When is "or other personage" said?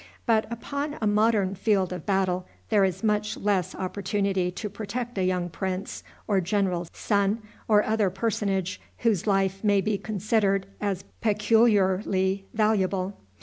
7.67-8.81